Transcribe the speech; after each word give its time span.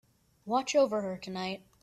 Watch 0.47 0.73
over 0.75 1.01
her 1.03 1.15
tonight. 1.15 1.61